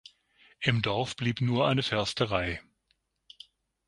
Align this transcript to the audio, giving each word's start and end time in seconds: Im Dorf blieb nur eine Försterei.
Im 0.61 0.81
Dorf 0.81 1.15
blieb 1.15 1.41
nur 1.41 1.67
eine 1.67 1.83
Försterei. 1.83 2.59